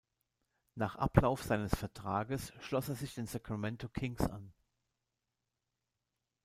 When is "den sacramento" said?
3.13-3.87